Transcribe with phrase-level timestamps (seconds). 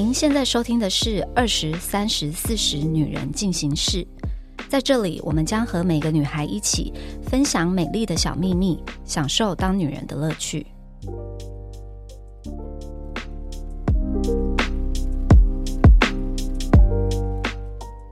[0.00, 4.04] 您现在收听的是《二十三十四十女人进行式》，
[4.68, 6.92] 在这里，我们将和每个女孩一起
[7.24, 10.64] 分享美丽的小秘密，享受当女人的乐趣。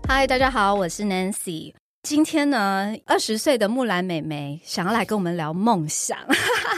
[0.08, 1.72] 嗨，大家好，我是 Nancy。
[2.06, 6.16] 今天呢，二十岁的木兰美眉想要来跟我们聊梦想。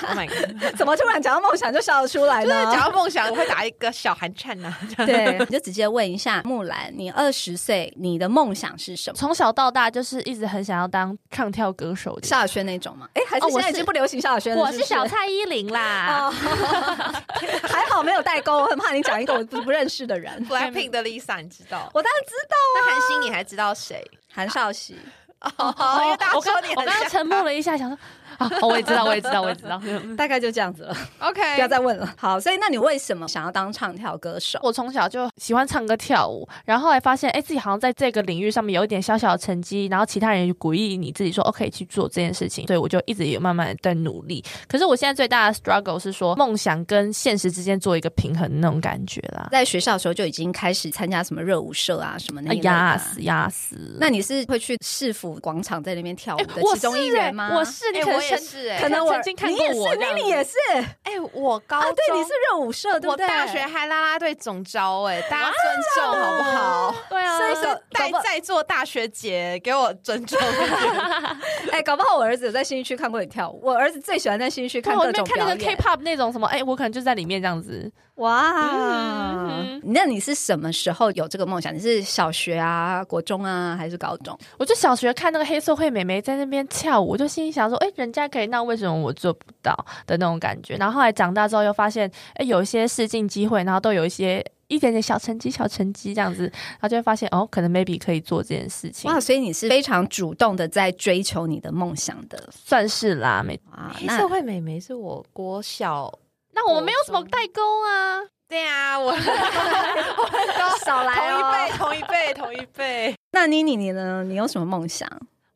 [0.08, 0.56] Oh my god！
[0.74, 2.64] 怎么突然讲到梦想就笑得出来呢？
[2.64, 4.74] 就是讲到梦想，我会打一个小寒颤呐。
[4.96, 9.16] 对，你就直接问一下木兰，你二十岁，你的梦想是什么？
[9.18, 12.26] 从小到大就是一直很想要当唱跳歌手的。
[12.26, 13.06] 萧亚轩那种吗？
[13.12, 14.62] 哎，还是现在已经不流行萧亚轩了？
[14.62, 16.32] 我是不小蔡依林啦，哦，
[17.68, 20.42] 还好没有代沟，我很怕你讲一个我不不认识的人。
[20.48, 21.90] Blackpink 的 Lisa 你知道？
[21.92, 24.02] 我当然知道那韩星你还知道谁？
[24.38, 24.96] 韩少喜，
[25.40, 27.98] 哦，因为大家说你很我刚刚沉默了一下，想说
[28.36, 29.80] 啊， 哦我也知道，我也知道，我也知道。
[30.16, 32.14] 大概就这样子了，OK，不要再问了。
[32.16, 34.58] 好，所以那你为什么想要当唱跳歌手？
[34.62, 44.44] 我从小就喜欢唱歌跳舞，然后后来发现，哎，自己好像在这个领域上面有一点小小的成绩，然后其他人就鼓励你自己说，OK 去做这件事情，所以我就一直也慢慢的在努力。
[44.66, 49.48] 可是我现在最大的 struggle 是说，梦想跟现实之间做一个平衡那种感觉啦。
[49.50, 53.96] 在学校的时候就已经开始参加什么热舞社啊，什么那压死压死！
[54.00, 57.54] 那你是会去市府广场在那边跳舞的其中一是哎员吗？
[57.54, 60.56] 我是，你哎我也可能曾是哎可能我曾经看过你也是，我你也是
[61.04, 63.24] 哎，我高对，你是热舞社，对不对？
[63.24, 65.54] 我大学还啦啦队总招哎，大家尊
[65.96, 66.94] 重好不好？
[67.08, 70.38] 对啊，所以说在在座大学姐给我尊重。
[71.70, 73.60] 哎，搞不好我儿子有在新一区看过你跳舞。
[73.62, 75.64] 我儿子最喜欢在新一区看各种那边看那个。
[75.64, 77.90] K-pop 那种什么，哎，我可能就在里面这样子。
[78.16, 81.72] 哇嗯，那你是什么时候有这个梦想？
[81.72, 84.36] 你是小学啊、国中啊，还是高中？
[84.58, 89.74] 我就小学看那个黑社会美眉在那边跳舞，我就心里想说，哎，人家可以，那为什么我做不到
[90.06, 90.76] 的那种感觉？
[90.76, 99.10] 然后后来长大之后又发现，哎，有一些试镜机会，然后都有一些一点点小成绩、小成绩这样子，然后就会发现，哦，可能 maybe 可以做这件事情。
[99.10, 103.54] 哇，所以你是非常主动的在追求你的梦想的算是啦，没。
[103.70, 103.94] 啊。
[104.02, 106.12] 那黑社会美眉是我国小，
[106.52, 108.20] 那我们没有什么代沟啊。
[108.48, 109.14] 对啊，我
[110.84, 111.52] 少来同一哦。
[111.52, 113.14] 辈，同一辈，同一辈。
[113.32, 114.24] 那妮妮你呢？
[114.24, 115.06] 你有什么梦想？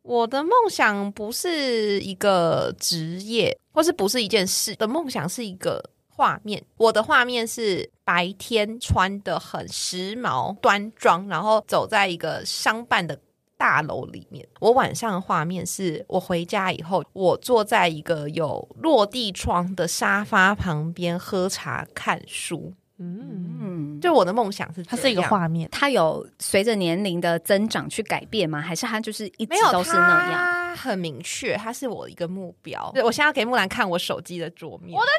[0.02, 6.62] 我的梦想不是一个职业，或是不是一件事的梦想，是一个画面。
[6.76, 13.18] 我的画面是白天穿的很时髦、端庄，然后走在一个商办的
[13.56, 14.46] 大楼里面。
[14.58, 22.74] 我晚上的画面是我回家以后，我坐在一个有落地窗的沙发旁边喝茶看书。
[23.02, 25.68] 嗯，嗯，就我的梦想是它是一个画面。
[25.72, 28.60] 它有随着年龄的增长去改变吗？
[28.60, 30.61] 还是它就是一直都是那样？
[30.72, 32.90] 它很明确，他是我一个目标。
[32.94, 34.98] 对我现在要给木兰看我手机的桌面。
[34.98, 35.10] 我的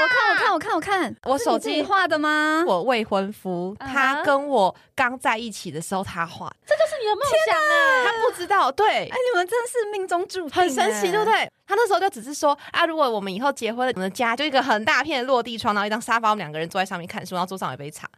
[0.00, 2.62] 我看，我看，我看，我看，我手机你画的吗？
[2.66, 8.04] 我未婚夫，他跟我刚在一起的时候，他画，这就是你的梦想啊！
[8.04, 11.32] 他不知道，对哎，，你们真是命中注定，很神奇，对不对？
[11.32, 11.50] 对？
[11.66, 18.08] 他那时候就只是说啊，如果我们以后结婚了，我们的家就一个很大片的落地窗，然后一张沙发，我们两个人坐在上面看书，然后桌上有一杯茶，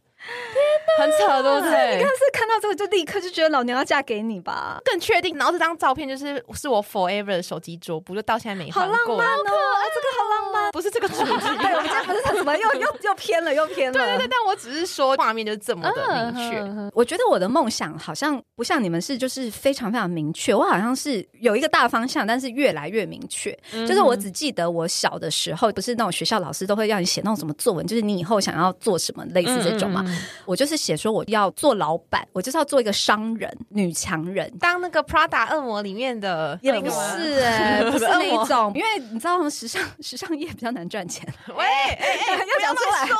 [0.98, 2.08] 很扯，对不你对看？
[2.10, 4.80] 是看到这个就立刻就觉得老娘要嫁给你吧？
[4.84, 9.16] 更确定，然后这张照片就是是我 forever 的手机桌布，就到现在没好换过。
[9.16, 10.70] 浪漫哦，哎，这个好浪漫。
[10.72, 13.98] 不是这个主题，对，我们家不是什么又又又偏了，又偏了。
[13.98, 16.60] 对对对，但我只是说画面就是这么的明确。
[16.60, 23.56] 嗯我觉得我的梦想好像不像你们是就是非常非常明确，我好像是有一个大方向，但是越来越明确。
[23.70, 30.04] 就是我只记得我小的时候，不是那种学校老师都会让你写那种什么作文，就是你以后想要做什么，类似这种嘛。
[30.44, 34.50] 我就是写说我要做老板，我就是要做一个商人、女强人。
[34.58, 41.26] 当那个 Prada 恶魔里面的也不那个是哎、 不是那种，因为你知道时尚时尚业比较难赚钱，
[41.56, 43.16] 喂，哎哎，要讲出来说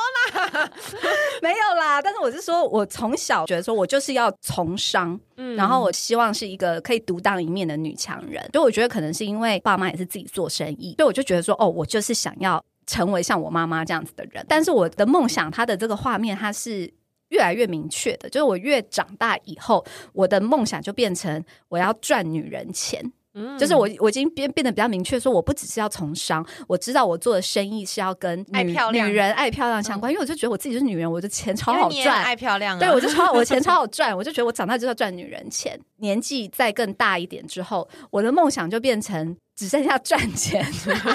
[1.41, 2.01] 没有啦。
[2.01, 14.45] 但是我是说，我从小觉得说我就是要从商，嗯然后我希望是一个可以独当一面的女强人，所以我觉得可能是因为爸妈也是自己做生意，所以我就觉得说，哦，我就是想要成为像我妈妈这样子的人。
[14.47, 16.93] 但是我的梦想，它的这个画面，它是。
[17.31, 23.01] 越来越明确的，就是我越长大以后，我的梦想就变成我要赚女人钱，
[23.35, 23.57] 嗯。
[23.57, 29.07] 就是我我已经变变得比较明确，说我不只是要从商，我知道我做的生意是要跟女爱漂亮。
[29.07, 35.79] 女人爱漂亮相关，因为我就觉得我自己是女人，我的钱超好赚，爱漂亮啊，对，我就超我的钱超好赚，我就觉得我长大就是要赚女人钱。
[35.99, 40.65] 年纪再更大一点之后，我的梦想就变成只剩下赚钱，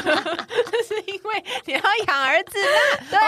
[1.27, 3.21] 为你要养儿子啦。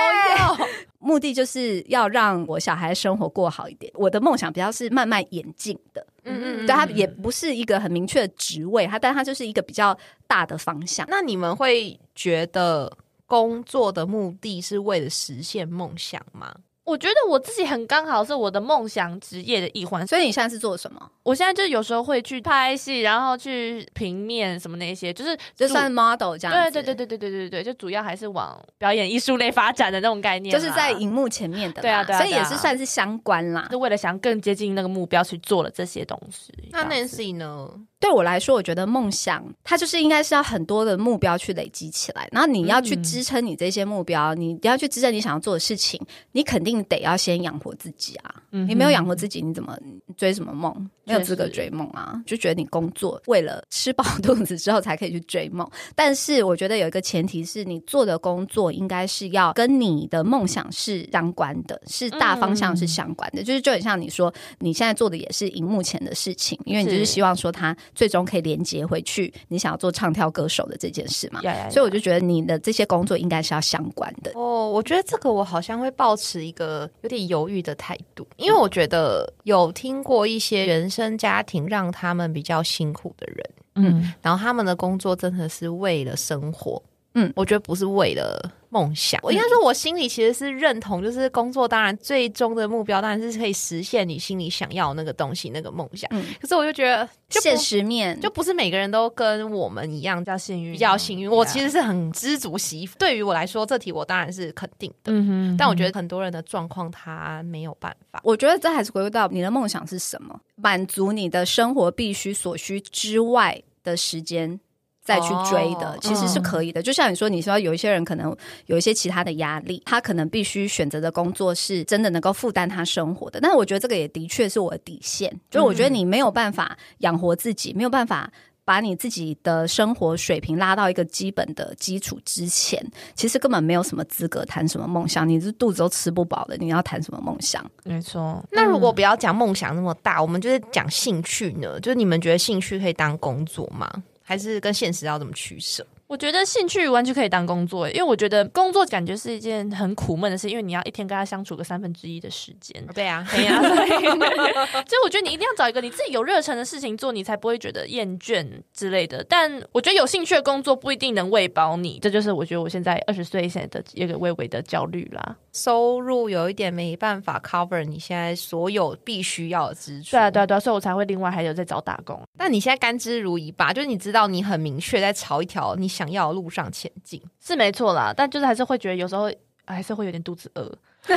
[0.58, 0.66] 对
[1.00, 3.90] 目的就是要让我小孩生活过好一点。
[3.94, 9.96] 我的梦想比较是慢慢演进的，嗯嗯对，他也不是一个很明确的职位，他但他就是一个比较
[10.26, 11.06] 大的方向。
[11.08, 12.92] 那你们会觉得
[13.26, 16.52] 工作的目的是为了实现梦想吗？
[16.88, 21.10] 我觉得我自己很刚好是我的梦想职业的一环，所以你现在是做什么？
[21.22, 26.70] 我现在就有时候会去拍戏，然后去平面什么那些，就是主就算 model 这样子。
[26.72, 33.76] 对对对对对对对对，就主要还是往表演艺术类发展的那种概念，就是在荧幕前面的，对啊对啊所以也是算是相关啦是。
[33.76, 36.52] 为了想更接近那个目标去做了这些东西。
[36.70, 37.68] 那 Nancy 呢？
[38.00, 46.00] 对我来说，我觉得梦想它就是应该是要很多的目标去累积起来，然后你要去嗯支撑你这些目标，你要去支撑你想要做的事情，
[46.30, 48.34] 你肯定得要先养活自己啊。
[48.50, 49.76] 嗯你没有养活自己，你怎么
[50.16, 50.88] 追什么梦？
[51.04, 52.22] 没有资格追梦啊！
[52.26, 63.42] 就觉得你工作为了吃饱肚子之后才可以去追梦，但是我觉得有一个前提是你做的工作应该是要跟你的梦想是相关的，是大方向是相关的。
[63.42, 71.40] 就是就很像你说你现在做的也是荧幕前的事情，因为你就是是希望说它最终可以连接回去你想要做唱跳歌手的这件事嘛。
[71.70, 74.30] 所以我就觉得你的这些工作应该是要相关的。
[74.34, 76.67] 哦，我觉得这个我好像会保持一个
[77.02, 84.12] 有点犹豫的态度，因为我觉得有听过一些原生家庭让他们比较辛苦的人，嗯。
[84.20, 86.82] 然后他们的工作真的是为了生活，
[87.26, 89.18] 嗯我觉得不是为了梦想。
[89.22, 96.08] 我应该说，我心里其实是认同，就是工作当然最终的目标当然是可以实现你心里想要那个东西，那个梦想。
[96.12, 101.30] 嗯可是我就觉得，就不现实面就不是每个人都跟我们一样比较幸运，比较幸运。
[101.30, 102.94] 我其实是很知足惜福。
[102.98, 105.12] 对于我来说，这题我当然是肯定的。
[105.12, 108.20] 嗯哼，但我觉得很多人的状况他没有办法。
[108.22, 114.60] 我觉得这还是回归到你的梦想是什么，满足你的生活必须所需之外的时间。
[115.08, 116.82] 再去追的、哦其实是可以的。
[116.82, 123.40] 就像你说，你说有一些人可能有一些其他的压力，他可能必须选择的工作是真的能够负担他生活的。
[123.40, 128.30] 但是我觉得这个也的确是我的底线，就是我觉得你没有办法养活自己，没有办法。
[128.68, 135.26] 把你自己的生活水平拉到一个基本的基础之前，其实根本没有什么资格谈什么梦想。
[135.26, 137.64] 你是肚子都吃不饱的，你要谈什么梦想？
[137.84, 138.44] 没错。
[138.52, 141.80] 那如果不要讲梦想那么大，我们就是讲兴趣呢？
[141.80, 143.90] 就是你们觉得兴趣可以当工作吗？
[144.28, 145.86] 还是跟现实要怎么取舍？
[146.06, 152.86] 我觉得兴趣完全可以当工作，因为我觉得工作感觉是一件很苦闷的事，因为你要一天跟他相处个三分之一的时间。
[152.94, 159.24] 对啊，哎呀，所以所以我觉得你一定要找一个你自己有热忱的事情做，你才不会觉得厌倦之类的。
[159.24, 165.36] 但我觉得有兴趣的工作不一定能喂饱你，这就是我觉得我现在二十岁现在的一个微微的焦虑啦。
[165.58, 170.12] 收入有一点没办法 cover 你现在所有必须要的支出。
[170.12, 172.22] 对啊，对啊，对啊，所以我才会另外还有在找打工。
[172.36, 173.72] 但你现在甘之如饴吧？
[173.72, 177.20] 就是你知道你很明确在朝一条你想要的路上前进。
[177.40, 179.30] 是没错啦，但就是还是会觉得有时候
[179.66, 180.72] 还是会有点肚子饿。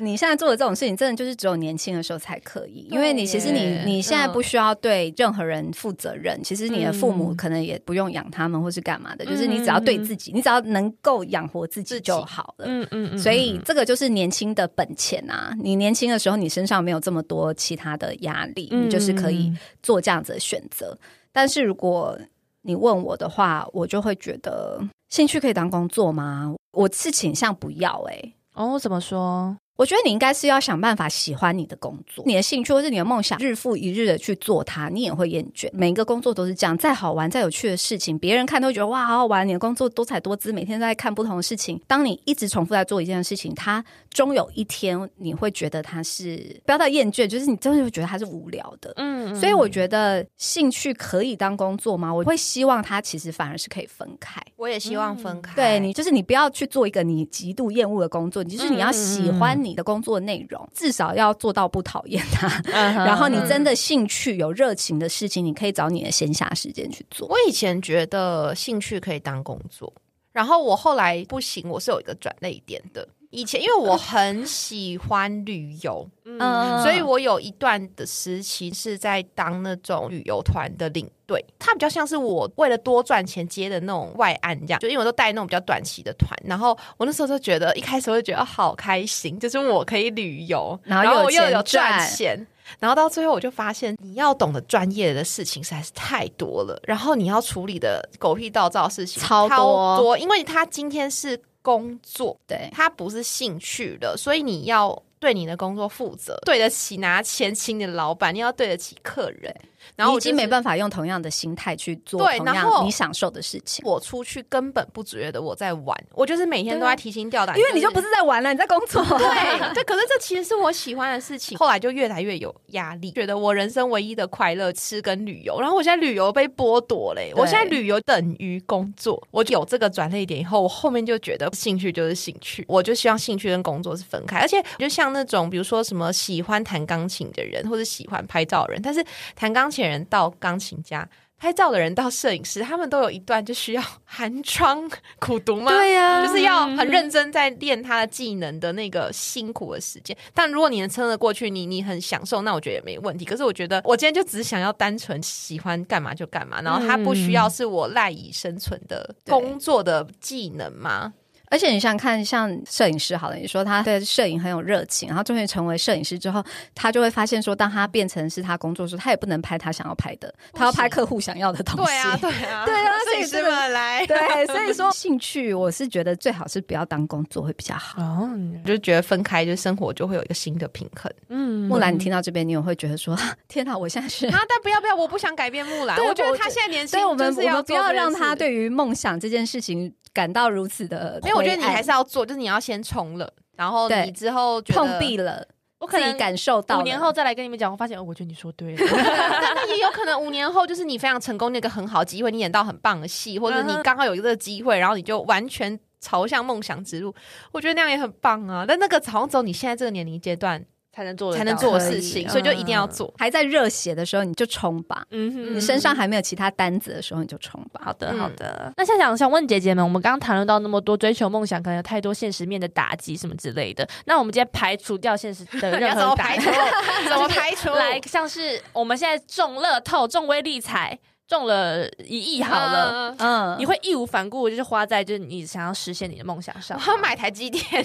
[0.00, 12.66] 你现在做的这种事情，真的就是只有年轻的时候才可以，因为你其实你你现在不需要对任何人负责任，其实你的父母嗯可能也不用养他们或是干嘛的，就是嗯你只要对自己，你只要能够养活自己就好了。
[12.66, 15.52] 嗯嗯嗯所以这个就是年轻的本钱啊！
[15.60, 19.52] 你年轻的时候，你身上没有这么多其他的压力，嗯你就是可以
[19.82, 20.96] 做这样子的选择。
[21.32, 22.18] 但是如果
[22.62, 26.54] 你问我的话，我就会觉得兴趣可以当工作吗？
[26.72, 29.56] 我是倾向不要哎、欸哦，怎么说？
[29.78, 35.70] 我觉得你应该是要想办法喜欢你的工作，你的兴趣或是你的梦想，日复一日的去做它，你也会厌倦。
[35.72, 39.46] 每一个工作都是这样，再好玩、再有趣的事情，别人看都会觉得哇好好玩。
[39.46, 41.80] 你的工作多彩多姿，每天都在看不同的事情。
[41.86, 48.92] 当你一直重复在做一件事情，它终有一天你会觉得它是不要到厌倦，就是你真的会觉得它是无聊的。
[48.96, 52.12] 嗯，所以我觉得兴趣可以当工作吗？
[52.12, 54.42] 我会希望它其实反而是可以分开。
[54.56, 55.54] 我也希望分开。
[55.54, 62.48] 对你，就是你不要去做一个你极度厌恶的工作，你就是你要喜欢你的工作内容，至少要做到不讨厌它。
[62.72, 67.28] 嗯 然后你真的兴趣有热情的事情，你可以找你的闲暇时间去做。
[67.28, 69.92] 我以前觉得兴趣可以当工作，
[70.32, 73.06] 然后我后来不行，我是有一个转类点的。
[73.30, 92.46] 以前因为我很喜欢旅游， 嗯所以我有一段的时期是在当那种旅游团的领队，他比较像是我为了多赚钱接的那种外案这样，就因为我都带那种比较短期的团，然后我那时候就觉得一开始我就觉得好开心，就是我可以旅游，然后又有我又有赚赚钱。
[92.78, 109.54] 然后到最后，我就发现你要懂得专业的事情实在是太多了，然后你要处理的狗屁倒灶的事情超多多，因为他今天是工作，对，它不是兴趣的，所以你要对你的工作负责，对得起拿钱请你的老板，你要对得起客人。
[109.96, 119.04] 然后我就是已经没办法用同样的心态去做同对然后样你享受的事情，我出去根本不觉得我在玩，我就是每天都在提心吊胆，因为你就不是在玩了，你在工作。
[119.18, 121.56] 对对，可是这其实是我喜欢的事情。
[121.58, 129.22] 后来就越来越有压力，觉得我人生唯一的快乐吃跟旅游，然后我现在旅游被剥夺嘞、对我现在旅游等于工作。
[129.30, 134.38] 我有这个转捩点以后，我后面就觉得兴趣就是兴趣，我就希望兴趣跟工作是分开。
[134.38, 139.04] 而且就像那种比如说什么喜欢弹钢琴的人，或者喜欢拍照的人，但是
[139.34, 141.08] 弹钢琴的人到钢琴家。
[141.40, 145.70] 拍照的人到摄影师，他们都有一段就需要寒窗 苦读吗？
[145.70, 150.16] 对呀就是要很认真在练他的技能的那个辛苦的时间。
[150.34, 153.24] 但如果你能撑得过去，你你很享受，那我觉得也没问题。
[153.24, 161.14] 可是我觉得我今天就只想要单纯喜欢干嘛就干嘛，然后他不需要是我赖以生存的工作的技能吗？
[161.50, 171.84] 而且你想想看，像摄影师好了，你说他对摄影很有热情，然后终于成为摄影师之后，他就会发现说，当他变成是他工作的时候，他也不能拍他想要拍的，他要拍客户想要的东西。
[171.84, 174.06] 对啊， 对啊，对啊摄影师们来。
[174.06, 178.02] 对，所以说兴趣，我是觉得最好是不要当工作会比较好。
[178.02, 178.30] 哦，
[178.64, 184.26] 我就觉得分开，就生活就会有一个新的平衡嗯木兰，你听到这边，你也会觉得说，啊天哪，我现在是。
[184.28, 184.40] 啊！
[184.48, 195.46] 但不要不要，我不想改变木兰，对我觉得他现在年轻所以我们不要让他对于梦想这件事情感到如此的，因为我觉得你还是要做，就是你要先冲了，然后你之后碰壁了，
[195.78, 198.78] 我可能感受到五年后再来跟你们讲，我发现，哦，我觉得你说对了。
[198.82, 207.14] 但那也有可能五年后就是你非常成功，那个很好机会，你演到很棒的戏，或者你刚好有一个机会，然后你就完全朝向梦想之路，
[207.52, 208.64] 我觉得那样也很棒啊。
[208.66, 210.64] 但那个好像只有你现在这个年龄阶段
[210.98, 213.14] 才能做才能做的事情，所以就一定要做。
[213.16, 217.80] 还在热血的时候你就冲吧，嗯哼你身上还没有其他单子的时候你就冲吧。
[217.84, 218.72] 好的，嗯好的。
[218.76, 223.88] 那想想想问姐姐们，我们刚刚谈论到那么多追求梦想，可能有太多现实面的打击什么之类的。
[224.06, 226.58] 那我们今天排除掉现实的任 要怎何打击么排
[227.04, 227.68] 除？，怎么排除？
[227.78, 230.98] 来像是我们现在中乐透、中微利彩
[231.28, 233.14] 中了一亿好了。
[233.18, 237.62] 嗯，嗯你会义无反顾就是花在就是你想要实现你的梦想上吗， 我要买台积电。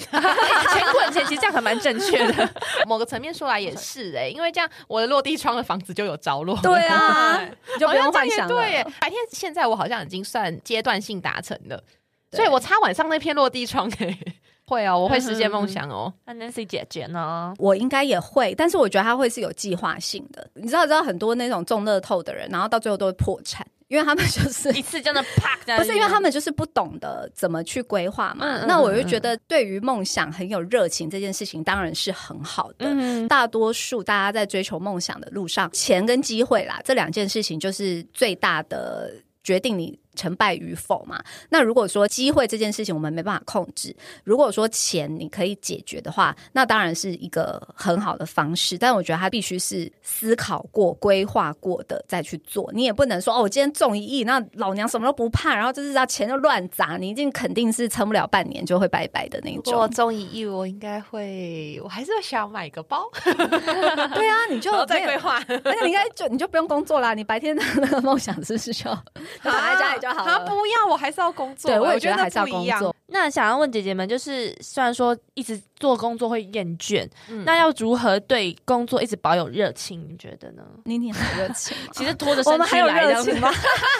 [0.92, 2.50] 滚钱，其实这样还蛮正确的。
[2.88, 6.58] 某个层面说来也是哎、因为这样我的落地窗的房子就有着落。
[6.62, 7.38] 对啊，
[7.74, 8.54] 你就不用幻想了。
[8.54, 11.76] 对耶，白天现在我好像已经算阶段性达成了，
[12.30, 14.18] 对所以我擦晚上那片落地窗哎、
[14.66, 16.12] 会哦，我会实现梦想哦。
[16.24, 17.54] 那 Nancy 姐姐呢？
[17.58, 20.48] 我应该也会，但是我觉得她会是有计划性的。
[20.54, 28.64] 你知道，知道很多那种中乐透的人，然后到最后都会破产，因为他们就是 一次真的啪，不是因为他们就是不懂得怎么去规划嘛。
[28.66, 32.86] 那我就觉得，对于梦想很有热情这件事情，当然是很好的。
[32.88, 41.22] 嗯大多数大家在追求梦想的路上，钱跟机会啦，这两件事情就是最大的决定你成败与否嘛。
[41.48, 48.76] 那如果说机会这件事情我们没办法控制，如果说钱你可以解决的话，那当然是一个很好的方式。
[48.76, 52.70] 但我觉得它必须是思考过、规划过的再去做。
[52.74, 59.74] 你也不能说哦，我今天中一亿，那老娘什么都不怕，然后就是要钱就乱砸，你一定肯定是撑不了半年就会拜拜的那种。
[59.74, 59.88] 我。
[59.94, 65.40] 中一亿，我应该会，我还是会想买个包， 对啊，你就 再规划。
[65.62, 70.44] 而且你应该就你就不用工作啦，你白天的那个梦想是不是就就躺在家里就好啊，了？
[70.46, 71.70] 不要，我还是要工作。
[71.70, 72.78] 对，我也我觉得还是要不一样。
[72.78, 72.96] 工作。
[73.08, 80.06] 那想要问姐姐们，就是虽然说一直做工作会厌倦，嗯那要如何对工作一直保有热情？
[80.10, 80.62] 你觉得呢？
[80.84, 81.76] 妮妮很热情？
[81.92, 83.50] 其实拖着身躯 们还有热来这样子情吗？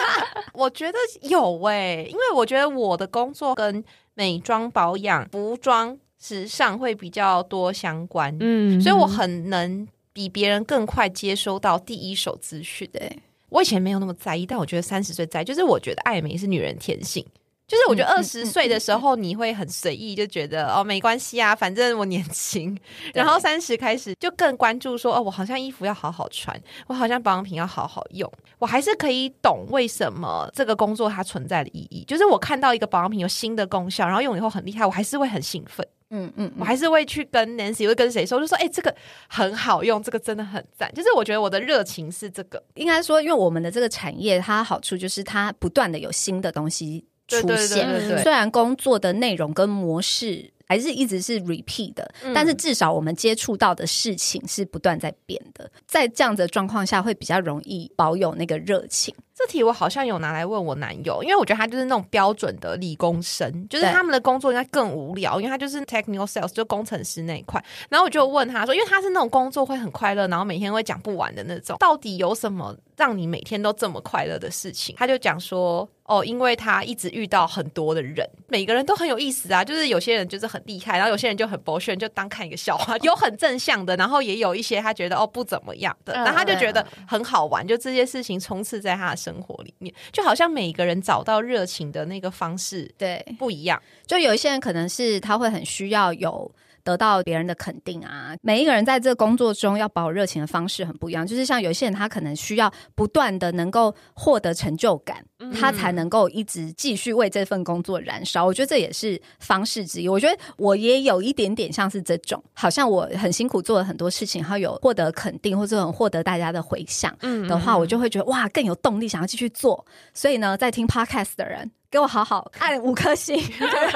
[0.53, 3.83] 我觉得有诶、因为我觉得我的工作跟
[4.15, 12.89] 美妆保养、服装、时尚会比较多相关，嗯所以我很能比别人更快接收到第一手资讯。
[12.91, 13.19] 对，
[13.49, 17.25] 我以前没有那么在意，但我觉得三十岁在意，就是我觉得爱美是女人天性。
[17.67, 22.77] 就是我觉得二十岁的时候你会很随意，就觉得哦没关系啊，反正我年轻。
[23.11, 28.31] 然后三十开始就更关注说哦，我好像衣服要好好穿，我好像保养品要好好用。
[28.59, 32.03] 我还是可以懂为什么这个工作它存在的意义。
[32.05, 35.83] 就是我看到一个保养品有新的功效，然后用了以后很厉害，我还是会很兴奋。
[36.11, 38.95] 嗯嗯，我还是会去跟 Nancy 会跟谁说，就说哎、这个
[39.27, 40.91] 很好用，这个真的很赞。
[40.93, 48.21] 就是我觉得我的热情是这个，应该说，因为我们的这个产业，它好处就是它不断的有新的东西出现。
[48.21, 55.69] 虽然工作的内容跟模式还是一直是 repeat 的，嗯但是至少我们接触到的事情是不断在变的。
[55.87, 59.13] 在这样的状况下，会比较容易保有那个热情。
[59.37, 67.61] 这题我好像有拿来问我男友，因为我觉得他就是那种标准的理工生，就是他们的工作应该更无聊，因为他就是 technical sales，就工程师那一块。
[67.89, 74.95] 然后我就问他说，因为他是那种工作会很快乐，然后每天会讲不完的那种，到底有什么让你每天都这么快乐的事情？
[74.97, 79.63] 他就讲说，哦，因为他一直遇到很多的人，每个人都很有意思啊。
[79.63, 82.97] 就是有些人就是很厉害，然后有些人就很 bullshit，就当看一个笑话。
[83.03, 87.67] 有很正向的，然后也有一些他觉得哦不怎么样的，嗯然后他就觉得很好玩。
[87.67, 93.81] 就这些事情充斥在他的生活里面，就好像每个人找到热情的那个方式对，不一样。
[94.07, 96.49] 就有一些人可能是他会很需要有。
[96.85, 98.35] 得到别人的肯定啊！
[98.43, 101.25] 每一个人在这个工作中要保热情的方式很不一样。
[101.25, 105.25] 就是像有些人，他可能需要不断的能够获得成就感，
[105.59, 108.45] 他才能够一直继续为这份工作燃烧。
[108.45, 110.07] 我觉得这也是方式之一。
[110.07, 119.83] 我觉得我也有一点点像是这种，好像我很辛苦做了很多事情，然后有获得肯定或者很获得大家的回响嗯的话，我就会觉得哇，更有动力想要继续做。
[120.13, 121.71] 所以呢，在听 podcast 的人。
[121.95, 123.41] 给我好好按五颗星，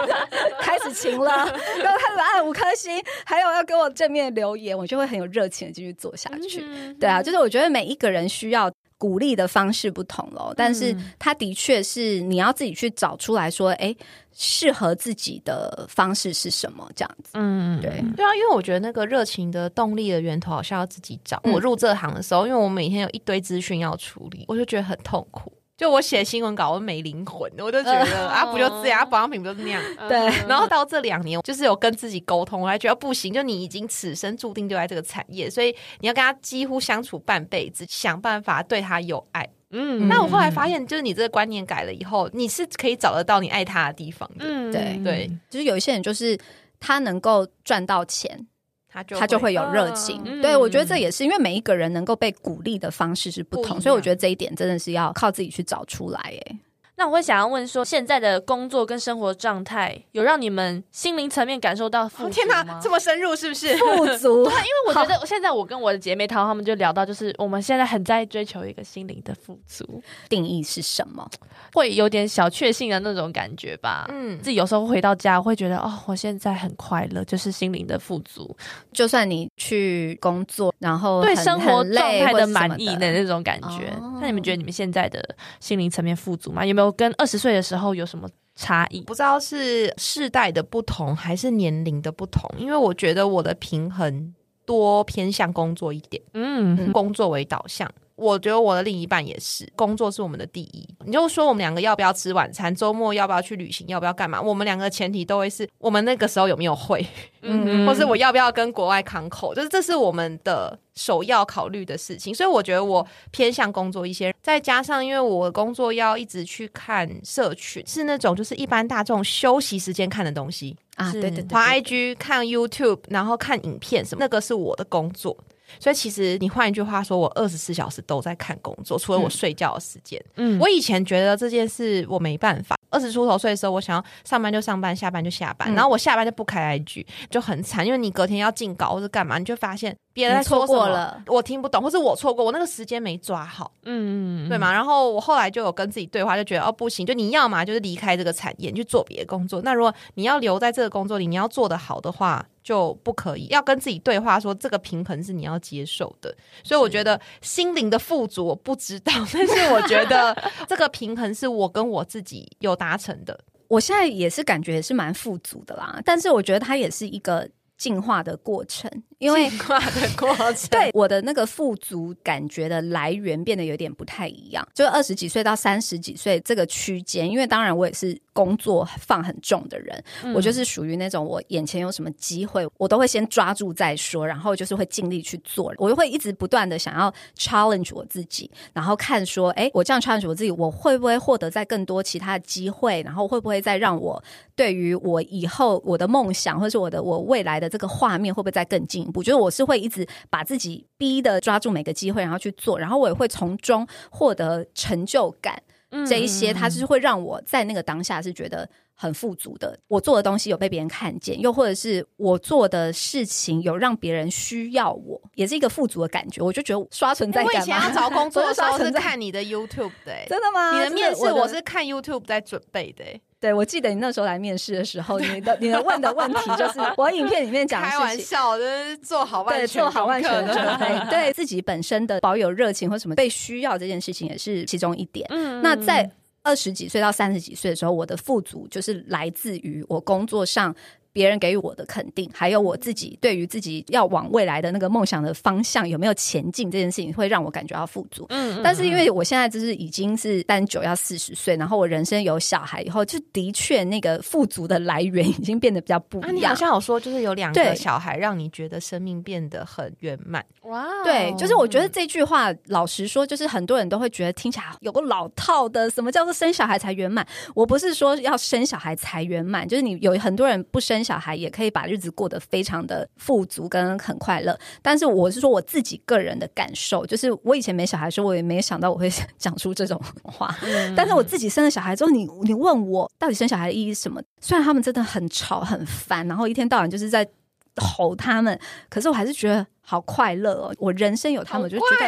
[0.61, 6.63] 开始晴了，给我开始按五颗星，还有要给我正面留言，我就会很有热情的继续做下去。
[6.65, 13.93] 嗯对啊，就是我觉得每一个人需要鼓励的方式不同咯，但是他的确是你要自己去找出来说，哎，
[14.31, 16.89] 适合自己的方式是什么？
[16.95, 21.37] 这样子，嗯，对，对啊，因为我觉得那个热情的动力的源头好像要自己找。
[21.43, 25.51] 嗯我入这行的时候，因为我每天有一堆资讯要处理，我就觉得很痛苦。
[25.79, 29.81] 就我写新闻稿，我没灵魂，我就觉得、啊，不就这样，啊保养品不就是那样。
[29.97, 39.47] 嗯对然后到这两年，就是有跟自己沟通，我还觉得不行，就你已经此生注定就在这个产业，所以你要跟他几乎相处半辈子，想办法对他有爱。
[39.71, 44.43] 嗯那我后来发现，就是你这个观念改了以后，你是可以找得到你爱他的地方的。
[44.45, 46.37] 嗯对对，就是有一些人就是
[46.77, 48.45] 他能够赚到钱，
[48.91, 50.21] 他就他就会有热情。
[50.25, 56.19] 嗯对，我觉得这也是因为每一个人能够被鼓励的方式是不同，不所以我觉得这一点真的是要靠自己去找出来。
[56.19, 56.59] 哎，
[56.99, 63.73] 那我会想要问说，现在的工作跟生活状态有让你们心灵层面感受到富足哦天哪，这么深入是不是？
[63.79, 71.25] 富足对，因为我觉得现在我跟我的姐妹淘她们就聊到，就是我们现在很在追求一个心灵的富足，定义是什么？
[71.73, 74.05] 会有点小确幸的那种感觉吧。
[74.09, 78.53] 嗯，自己有时候回到家，我会觉得哦，我现在很快乐，就是心灵的富足，
[78.91, 83.89] 就算你去工作，然后对生活状态的满意的那种感觉。
[84.01, 85.23] 哦那你们觉得你们现在的
[85.61, 86.65] 心灵层面富足吗？
[86.65, 89.01] 有没有跟二十岁的时候有什么差异？
[89.01, 94.33] 不知道是世代的不同还是年龄的不同，因为我觉得我的平衡
[94.65, 97.89] 多偏向工作一点，嗯工作为导向。
[98.19, 100.87] 我觉得我的另一半也是，工作是我们的第一。
[101.05, 104.41] 你就说我们两个要不要吃晚餐，周末要不要去旅行，要不要干嘛？
[104.41, 107.05] 我们两个前提都会是我们那个时候有没有会，
[107.41, 112.35] 嗯或是我要不要跟国外康口，就是这是我们的首要考虑的事情。
[112.35, 125.35] 所以我觉得我偏向工作一些，再加上因为我的工作要一直去看社群，是那种就是一般大众休息时间看的东西，啊，是对对对，滑对 IG、看 YouTube，然后看影片什么，那个是我的工作。
[125.79, 130.23] 所以其实你换一句话说，我二十四小时都在看工作，除了我睡觉的时间。
[130.35, 143.71] 嗯我以前觉得这件事我没办法，二十出头岁的时候，我想要上班就上班，下班就下班，嗯然后我下班就不开 IG，就很惨，因为你隔天要进稿或者干嘛，你就发现别人在错说什么过了我听不懂，或是我错过，我那个时间没抓好。
[143.85, 144.57] 嗯嗯对？
[144.57, 144.71] 嘛？
[144.71, 149.61] 然后我后来就有跟自己对话，就觉得哦不行，就你要嘛就是离开这个产业，你去做别的工作。
[149.61, 153.47] 那如果你要留在这个工作里，你要做得好的话，就不可以。
[153.47, 156.31] 要跟自己对话，说这个平衡是你要接受的。
[156.63, 160.37] 所以我觉得心灵的富足我不知道， 但是我觉得
[160.69, 163.39] 这个平衡是我跟我自己有达成的。
[163.67, 168.87] 我现在也是感觉也是蛮富足的啦，但是我觉得它也是一个进化的过程，
[169.19, 180.33] 因为进化的过程，对我的那个富足感觉的来源变得有点不太一样，就二十几岁到三十几岁这个区间，因为当然我也是工作放很重的人，嗯。
[180.33, 194.23] 我就是属于那种我眼前有什么机会，我都会先抓住再说，然后就是会尽力去做，我就会一直不断的想要 challenge 我自己，然后看说，哎，我这样 challenge 我自己，我会不会获得在更多其他的机会，然后会不会再让我
[194.55, 199.21] 对于我以后我的梦想，或者是我的我未来的这个画面，会不会再更进一步？
[199.23, 205.61] 就是我是会一直把自己逼的抓住每个机会，然后去做，然后我也会从中获得成就感。
[205.91, 208.69] 嗯这一些，它是会让我在那个当下是觉得
[209.01, 209.79] 很富足的。
[209.87, 216.43] 我做的东西有被别人看见，又或者是我做的事情有让别人需要我，也是一个富足的感觉。
[216.43, 217.65] 我就觉得刷存在感我以。
[217.65, 220.25] 前要找工作的时候 是看你的 YouTube 的、欸。
[220.29, 220.77] 真的吗？
[220.77, 228.05] 你的面试我是看 YouTube 在准备的、欸，对，我记得你那时候来面试的时候，你的你的问的问题就是我影片里面讲的开事情。
[228.05, 235.25] 玩笑，就是做好万对，全做好万全准备， 对自己本身的保有热情或什么被需要这件事情也是其中一点。
[235.29, 236.09] 嗯那在
[236.49, 240.75] 二十几岁到三十几岁的时候，我的富足就是来自于我工作上
[241.11, 248.25] 别人给予我的肯定，还有我自己对于自己要往未来的那个梦想的方向有没有前进这件事情，会让我感觉到富足。
[248.29, 256.55] 嗯但是因为我现在就是已经是三九要四十岁，然后我人生有小孩以后，就的确那个富足的来源已经变得比较不啊，你好一样。
[256.55, 260.45] 像有说，就是有两个小孩，让你觉得生命变得很圆满。
[260.63, 267.25] 哇哦，对，就是我觉得这句话，老实说，就是很多人都会觉得听起来有个老套的，什么叫做生小孩才圆满？
[267.55, 274.57] 我不是说要生小孩才圆满，就是你有很多人不生小孩也可以把日子过得非常的富足跟很快乐。
[274.81, 280.55] 但是我是说我自己个人的感受，就是我以前没小孩的时候，我也没想到我会 讲出这种话。
[280.95, 284.21] 但是我自己生了小孩之后，你你问我到底生小孩的意义是什么？
[284.41, 287.27] 虽然他们真的很吵很烦，然后一天到晚就是在
[287.75, 288.59] 吼他们，
[288.89, 290.71] 可是我还是觉得好快乐哦。
[290.77, 292.05] 我人生有他们，我就觉得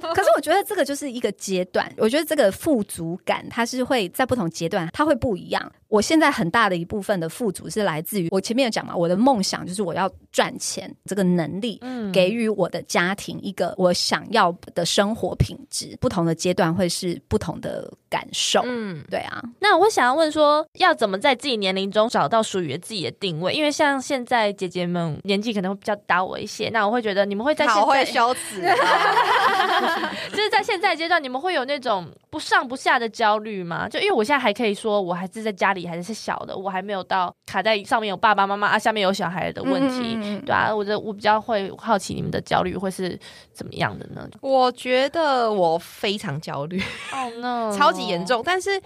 [0.14, 5.70] 可是我觉得这个就是一个阶段，我觉得这个富足感它是会在不同阶段它会不一样。
[5.88, 15.94] 我现在很大的一部分的富足是来自于我前面有讲嘛，我的梦想就是我要赚钱这个能力，嗯给予我的家庭一个我想要的生活品质。
[16.00, 23.52] 不同的阶段会是不同的感受，嗯，对啊，那我想要问说，要怎么在自己年龄中找到属于自己的定位？
[23.52, 33.88] 因为像现在姐姐们年纪可能会比较大我一些，那我会觉得你们会在现好会在，修辞啊， 就是在现在阶段，你们会有那种不上不下的焦虑吗？
[33.88, 40.40] 就因为我现在还可以说，我还是在家里还是小的，我还没有到卡在上面有爸爸妈妈啊，下面有小孩的问题。
[40.46, 43.18] 对啊，我觉得我比较会好奇你们的焦虑会是
[43.52, 44.28] 怎么样的呢？
[44.40, 48.24] 我觉得我非常焦虑，哦、no，超级严。
[48.24, 48.80] 重，但是。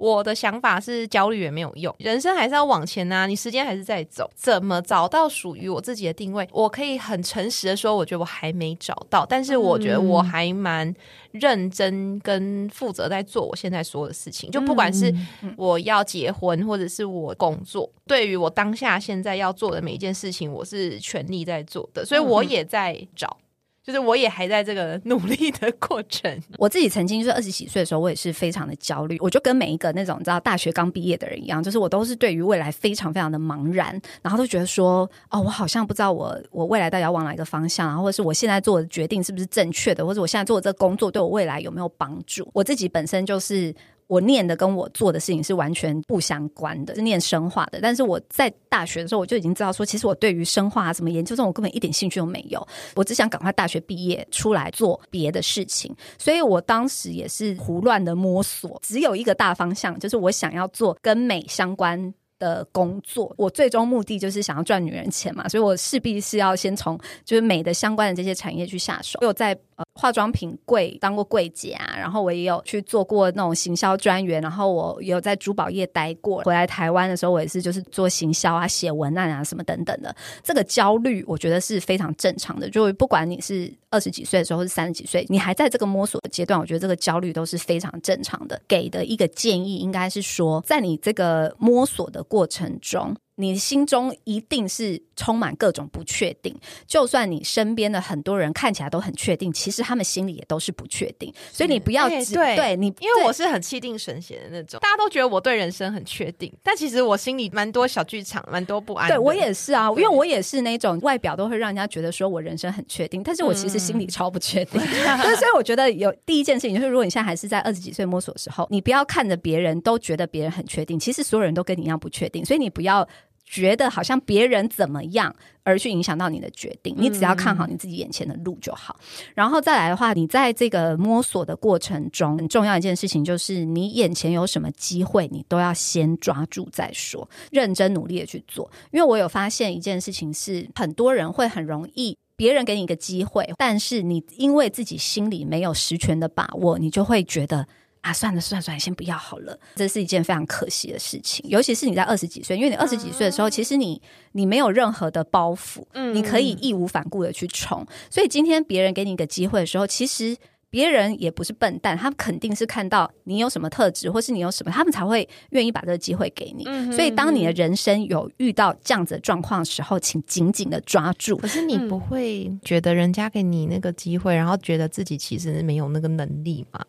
[0.00, 4.30] 我的想法是焦虑也没有用，人生还是要往前啊，你时间还是在走。
[4.34, 6.48] 怎么找到属于我自己的定位？
[6.52, 10.92] 我可以很诚实的说，我觉得我还没找到，但是我觉得我还蛮
[11.32, 14.50] 认真跟负责在做我现在所有的事情。
[14.50, 15.14] 就不管是
[15.58, 23.36] 我要结婚，或者是我工作，对于我当下现在要做的每一件事情，我是全力在做的，所以我也在找。
[23.82, 29.16] 就是我也还在这个努力的过程， 我自己曾经就是二十几岁的时候，我也是非常的焦虑。
[29.20, 42.48] 我就跟每一个那种你知道大学刚毕业的人一样，就是我都是对于未来非常非常的茫然，然后都觉得说，哦，我好像不知道我我未来到底要往哪个方向，然后或者是我现在做的决定是不是正确的，或者我现在做的这个工作对我未来有没有帮助。
[42.52, 43.74] 我自己本身就是。
[44.10, 47.78] 我念的跟我做的事情是完全不相关的，是念生化的。
[47.80, 52.66] 但是我在大学的时候，我就已经知道说，其实我对于生化、什么研究这种，我根本一点兴趣都没有。
[52.96, 55.94] 我只想赶快大学毕业出来做别的事情。
[56.18, 62.12] 所以我当时也是胡乱的摸索，只有一个大方向，就是我想要做跟美相关。
[62.40, 69.18] 的工作，我最终目的就是想要赚女人钱嘛，所以我势必是要先从就是美的相关的这些产业去下手。
[69.20, 76.42] 我有在呃化妆品柜当过柜姐啊，然后我也有去做过那种行销专员，然后我也有在珠宝业待过。
[76.42, 80.14] 回来台湾的时候，我也是就是做行销啊、写文案啊什么等等的。
[80.42, 82.70] 这个焦虑，我觉得是非常正常的。
[82.70, 88.58] 就不管你是二十几岁的时候，是三十几岁，你还在这个摸索的阶段，我觉得这个焦虑都是非常正常的。
[88.66, 96.54] 给的一个建议应该是说，在你这个摸索的过程中，你心中一定是充满各种不确定。
[96.86, 101.32] 就算你身边的很多人看起来都很确定，其实他们心里也都是不确定。
[101.50, 109.16] 所以你不要只哎对对你，因为我是很气定神闲的那种，大家都觉得我对人生很确定，但其实我心里蛮多小剧场，蛮多不安的。
[109.16, 114.80] 对我也是啊，因为我也是那种外表都会让人家觉得说我人生很确定，但是我其实心里超不确定。
[114.80, 114.88] 所
[115.32, 123.06] 以所以我觉得有第一件事情就是，如果你现在还是在二十几岁摸索的时候，你不要看着别人都觉得别人很确定，其实所有人都跟你一样不确定，所以你不要。
[123.50, 125.34] 觉得好像别人怎么样
[125.64, 128.96] 而去影响到你的决定，你只要看好你自己眼前的路就好。
[129.34, 138.70] 然后再来的话，你在这个摸索的过程中，很重要一件事情就是你眼前有什么机会，你都要先抓住再说，认真努力的去做。
[138.92, 142.16] 因为我有发现一件事情是，很多人会很容易。
[142.36, 147.68] 别人给你一个机会，但是你因为自己心里没有实权的把握，你就会觉得
[148.00, 149.58] 啊，算了算了算了，先不要好了。
[149.74, 154.00] 这是一件非常可惜的事情，尤其是你在二十几岁，因为你二十几岁的时候，其实你
[154.32, 157.86] 你没有任何的包袱，嗯你可以义无反顾的去冲。
[158.10, 160.36] 所以今天别人给你一个机会的时候，其实。
[160.72, 166.62] 别人也不是笨蛋，他们肯定是看到你有什么特质，或是你有什么，他们才会愿意把这个机会给你。
[166.68, 171.36] 嗯所以，当你的人生有遇到这样子的状况的时候，请紧紧的抓住。
[171.38, 176.80] 可是你不会觉得人家给你那个机会，然后觉得自己其实没有那个能力吗？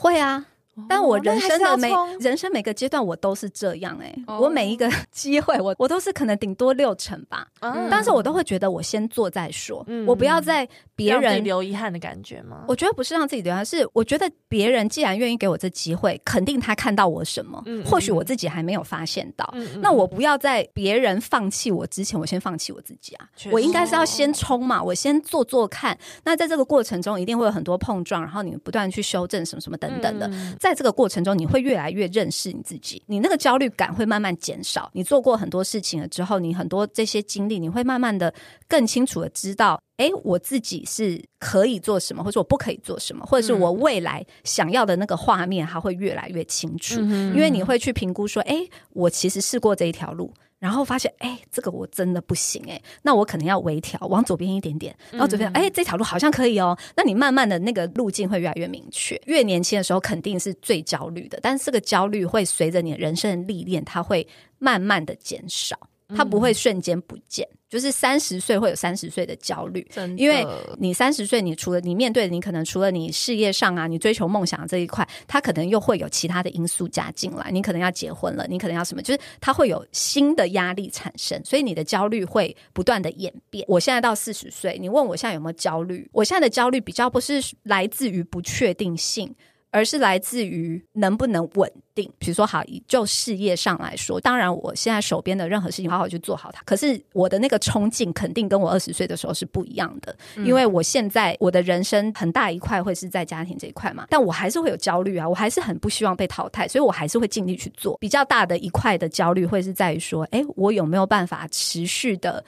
[0.00, 0.46] 会啊，
[0.88, 1.90] 但我人生的每
[2.20, 11.40] 人生每个阶段我都是这样哎、哦我每一个 机会我我都是可能顶多六成吧，嗯但是我都会觉得我先做再说，嗯我不要在别人。
[11.40, 12.64] 留遗憾的感觉吗？
[12.68, 19.52] 我觉得不是让自己留憾，是我觉得别人既然愿意给我这机会，肯定他看到我什么，或许我自己还没有发现到。
[19.80, 25.96] 那我不要在别人放弃我之前，我先放弃我自己啊我应该是要先冲嘛，我先做做看。
[26.24, 30.26] 那在这个过程中，一定会有很多碰撞，然后你不断去修正什么什么等等的。
[30.28, 34.88] 嗯在这个过程中，你会越来越认识你自己，你那个焦虑感会慢慢减少。
[34.94, 38.32] 你做过很多事情了之后，你很多这些经历，你会慢慢的
[38.68, 47.00] 更清楚的知道，诶，我自己是可以做什么，或者我不可以做什么，或者是我未来想要的那个画面，它会越来越清楚。
[47.00, 50.32] 嗯因为你会去评估说，诶，我其实试过这一条路。
[50.60, 56.78] 然后发现，哎，这个我真的不行，哎，那我可能要微调，往左边一点点，然后左边，诶，这条路好像可以哦。
[56.94, 59.20] 那你慢慢的那个路径会越来越明确。
[59.24, 65.76] 越年轻的时候肯定是最焦虑的，但是这个焦虑会随着你的人生的历练，它会慢慢的减少，
[66.14, 67.48] 它不会瞬间不见。
[67.70, 70.44] 就是三十岁会有三十岁的焦虑，因为
[70.78, 77.48] 你三十岁，你除了你面对的，你可能除了你事业上啊，你追求梦想这一块，它可能又会有其他的因素加进来。
[77.52, 83.64] 你可能要结婚了，你可能要什么，就是它会有新的压力产生，所以你的焦虑会不断的演变。
[83.68, 86.10] 我现在到四十岁，你问我现在有没有焦虑？
[86.12, 89.32] 我现在的焦虑比较不是来自于不确定性。
[89.70, 92.10] 而是来自于能不能稳定。
[92.18, 96.62] 比如说，好，就事业上来说，当然我现在手边的任何事情好好去做好它。
[96.64, 107.96] 可是我的那个冲劲肯定跟我二十岁的时候是不一样的，因为我现在我的人生很大一块会是在家庭这一块嘛，但我还是会有焦虑啊，我还是很不希望被淘汰，所以我还是会尽力去做。
[107.98, 112.44] 比较大的一块的焦虑会是在于说，诶，我有没有办法持续的。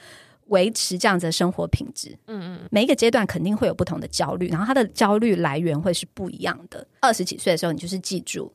[0.47, 6.85] 维持这样子的生活品质，嗯嗯每一个阶段肯定会有不同的焦虑，然后他的焦虑来源会是不一样的。
[6.99, 8.53] 二十几岁的时候，你就是记住，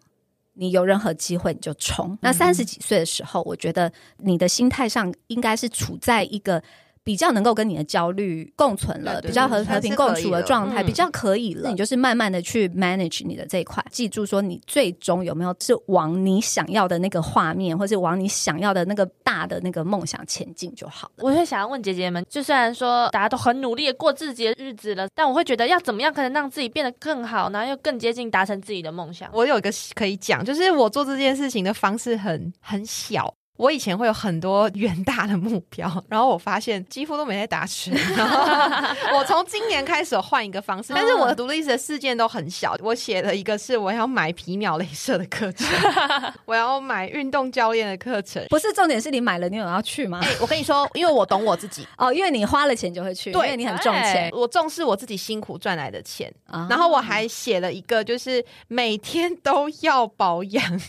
[0.54, 2.16] 你有任何机会你就冲。
[2.20, 6.62] 那三十几岁的时候，我觉得你的心态上应该是处在一个。
[7.08, 11.70] 比较能够跟你的焦虑共存了，比较和和平共处的状态，嗯比较可以了。
[11.70, 21.24] 你就是慢慢的去 manage 你的这一块，记住说你最终有没有是往你想要的那个画面，或是往你想要的那个大的那个梦想前进就好了。
[21.24, 29.30] 我会想要问姐姐们，就虽然说大家都很努力的过自己的日子了，但我会觉得要怎么样可能让自己变得更好，然后又更接近达成自己的梦想。
[29.32, 33.34] 我有一个可以讲，就是我做这件事情的方式很很小。
[33.58, 37.92] 我以前会有很多 远大的目标，然后我发现几乎都没在达成。
[38.16, 38.38] 然后
[39.18, 42.74] 我从今年开始有换一个方式，但是我的独立式的事件都很小。
[42.80, 45.66] 我写了一个是我要买皮秒镭射的课程，
[46.46, 48.42] 我要买运动教练的课程。
[48.48, 50.20] 不是重点是你买了，你有要去吗？
[50.22, 54.30] 哎、我跟你说，因为我懂我自己，哦，因为你花了钱就会去，因为你很重钱。
[54.32, 56.32] 我重视我自己辛苦赚来的钱。
[56.46, 60.80] 啊然后我还写了一个，就是每天都要保养，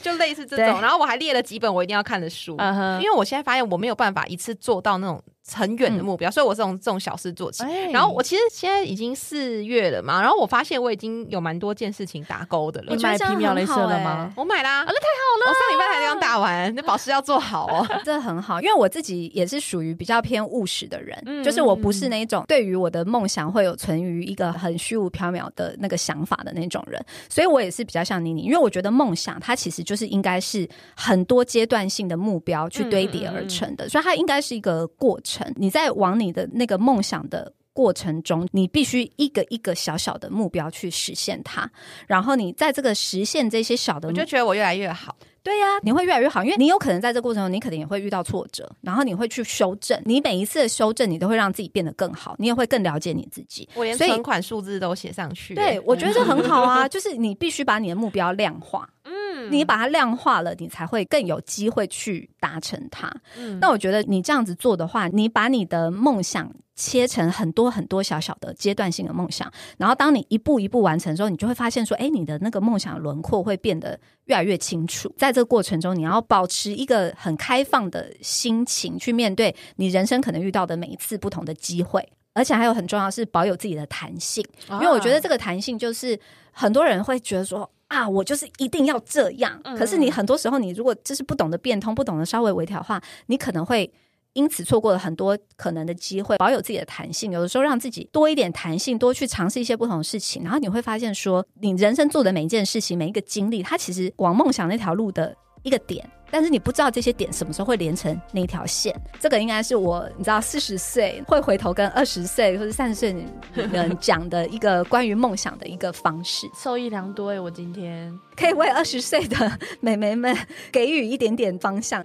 [0.00, 0.80] 就类似这种。
[0.80, 2.56] 然后我还列了几本我一定要看的书，
[3.00, 5.22] 因为我现在发现我没有办法一次做到那种
[5.54, 7.62] 很远的目标，所以我是从这种小事做起。
[7.64, 13.02] 哎然后我其实现在已经四月了嘛，然后我发现我已经有蛮多件事情打勾的了你。
[13.02, 14.32] 买皮秒镭射了吗？
[14.36, 15.48] 我买啦，那太好了！
[15.48, 17.86] 我上礼拜才刚打完，那保湿要做好哦。
[18.04, 37.52] 这很好，因为我自己也是属于比较偏务实的人，嗯就是我不是那种对于我的梦想会有存于一个很虚无缥缈的那个想法的那种人，所以我也是比较像妮妮，因为我觉得梦想它其实就是应该是很多阶段性的目标去堆叠而成的，所以它应该是一个过程，你在往你的那个梦想的。
[37.74, 41.66] 过程中，你必须一个一个小小的目标去实现它，
[42.06, 45.16] 然后你在这个实现这些小的目我就觉得我越来越好。
[45.42, 49.98] 对呀、你会越来越好，因为你有可能在这过程中，你可能也会遇到挫折，然后你会去修正。
[50.04, 53.66] 你每一次的修正，你都会让自己变得更好，你也会更了解你自己。
[53.74, 55.54] 我连存款数字都写上去。
[55.54, 59.12] 对，我觉得这很好啊， 就是你必须把你的目标量化，嗯
[59.50, 63.10] 你把它量化了，你才会更有机会去达成它。
[63.36, 75.12] 嗯那我觉得你这样子做的话，你把你的梦想切成很多很多小小的阶段性的梦想，然后当你一步一步完成的时候，你就会发现说，哎，你的那个梦想轮廓会变得越来越清楚。
[75.16, 82.08] 在这个过程中，你要保持一个很开放的心情去面对你人生可能遇到的每一次不同的机会。
[82.34, 86.18] 而且还有很重要是保有自己的弹性，因为我觉得这个弹性就是
[86.50, 89.60] 很多人会觉得说啊，我就是一定要这样。
[89.64, 93.92] 嗯可是你很多时候，你如果就是不懂得变通，不懂得稍微微调的话，你可能会。
[94.34, 106.08] 因此错过了很多可能的机会，保有自己的弹性，有的时候让自己多一点弹性，多去尝试一些不同的事情，然后你会发现说，你人生做的每一件事情，每一个经历，它其实往梦想那条路的一个点。
[106.34, 113.14] 但是你不知道这些点什么时候会连成那条线，这个应该是我你知道四十岁会回头跟二十岁或者三十岁
[113.54, 117.38] 人讲的一个关于梦想的一个方式，受益良多哎！
[117.38, 120.34] 我今天可以为二十岁的美眉们
[120.72, 122.02] 给予一点点方向。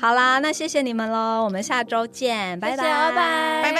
[0.00, 3.78] 好啦，那谢谢你们喽，我们下周见，拜拜拜拜拜拜。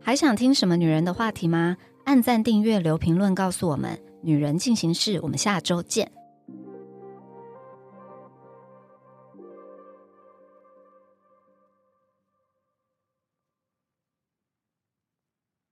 [0.00, 1.76] 还想听什么女人的话题吗？
[2.02, 3.96] 按赞、订阅、留评论，告诉我们。
[4.22, 6.10] 女人进行式，我们下周见。